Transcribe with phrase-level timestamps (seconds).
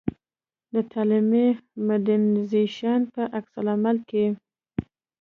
[0.73, 1.47] د تعلیمي
[1.87, 4.25] مډرنیزېشن په عکس العمل کې.